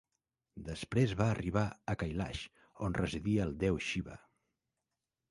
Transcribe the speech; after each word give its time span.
Després 0.67 1.11
va 1.17 1.25
arribar 1.33 1.65
a 1.93 1.95
Kailash, 2.03 2.41
on 2.87 2.95
residia 3.01 3.43
el 3.49 3.53
déu 3.65 3.77
Shiva. 3.89 4.17